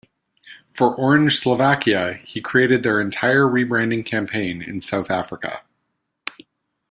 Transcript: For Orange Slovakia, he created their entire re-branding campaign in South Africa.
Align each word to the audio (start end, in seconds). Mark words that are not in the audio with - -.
For 0.73 0.95
Orange 0.95 1.37
Slovakia, 1.37 2.13
he 2.25 2.41
created 2.41 2.81
their 2.81 2.99
entire 2.99 3.47
re-branding 3.47 4.03
campaign 4.03 4.59
in 4.63 4.81
South 4.81 5.11
Africa. 5.11 5.61